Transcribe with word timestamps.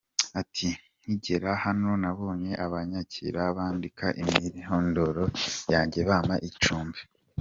Ati: 0.41 0.69
“Nkigera 1.01 1.51
hano 1.63 1.89
nabonye 2.03 2.51
abanyakira 2.65 3.41
bandika 3.57 4.05
imyirondoro 4.21 5.25
yanjye 5.73 5.99
bampa 6.09 6.37
icumbi. 6.49 6.99